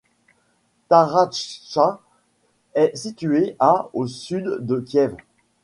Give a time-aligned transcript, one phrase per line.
[0.89, 2.01] Tarachtcha
[2.73, 5.15] est située à au sud de Kiev.